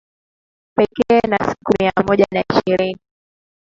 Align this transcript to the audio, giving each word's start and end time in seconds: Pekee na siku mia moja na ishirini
Pekee 0.75 1.19
na 1.27 1.37
siku 1.47 1.73
mia 1.79 1.91
moja 2.07 2.25
na 2.31 2.43
ishirini 2.49 2.97